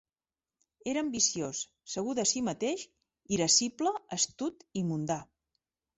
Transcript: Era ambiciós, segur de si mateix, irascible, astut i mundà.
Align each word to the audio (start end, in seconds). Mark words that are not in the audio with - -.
Era 0.91 1.01
ambiciós, 1.07 1.59
segur 1.95 2.17
de 2.21 2.25
si 2.31 2.43
mateix, 2.49 2.85
irascible, 3.39 3.93
astut 4.19 4.67
i 4.83 4.87
mundà. 4.93 5.21